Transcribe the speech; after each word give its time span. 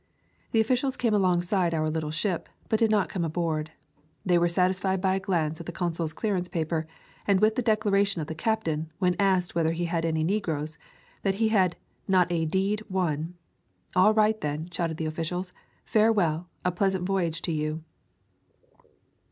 The 0.51 0.59
offi 0.59 0.73
cials 0.73 0.97
came 0.97 1.13
alongside 1.13 1.75
our 1.75 1.87
little 1.87 2.09
ship, 2.09 2.49
but 2.69 2.79
did 2.79 2.89
not 2.89 3.07
come 3.07 3.23
aboard. 3.23 3.69
They 4.25 4.39
were 4.39 4.47
satisfied 4.47 4.99
by 4.99 5.13
a 5.13 5.19
glance 5.19 5.59
at 5.59 5.67
the 5.67 5.71
consul's 5.71 6.11
clearance 6.11 6.49
paper, 6.49 6.87
and 7.27 7.39
with 7.39 7.53
the 7.55 7.61
declaration 7.61 8.19
of 8.19 8.25
the 8.25 8.33
captain, 8.33 8.91
when 8.97 9.15
asked 9.19 9.53
whether 9.53 9.73
he 9.73 9.85
had 9.85 10.03
any 10.03 10.23
negroes, 10.23 10.79
that 11.21 11.35
he 11.35 11.49
had 11.49 11.75
"not 12.07 12.31
a 12.31 12.45
d——d 12.45 12.83
one." 12.87 13.35
"All 13.95 14.15
right, 14.15 14.41
then," 14.41 14.69
shouted 14.71 14.97
the 14.97 15.05
officials, 15.05 15.53
"farewell! 15.85 16.49
A 16.65 16.71
pleasant 16.71 17.05
voyage 17.05 17.43
to 17.43 17.51
you!" 17.51 17.83